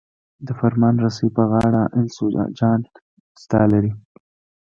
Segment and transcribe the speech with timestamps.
[0.45, 2.79] د فرمان رسۍ په غاړه انس او جان
[3.41, 3.91] ستا لري.